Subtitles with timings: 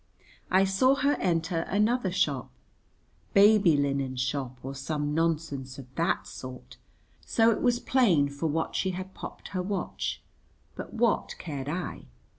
[0.49, 2.49] I saw her enter another shop,
[3.35, 6.77] baby linen shop or some nonsense of that sort,
[7.23, 10.23] so it was plain for what she had popped her watch;
[10.75, 12.07] but what cared I?